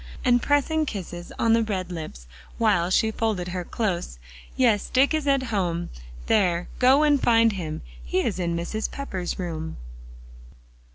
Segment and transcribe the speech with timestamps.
[0.25, 2.25] And pressing kisses on the red lips,
[2.57, 4.17] while she folded her close
[4.57, 5.91] "Yes, Dick is at home.
[6.25, 8.89] There, go and find him; he is in Mrs.
[8.89, 9.77] Pepper's room."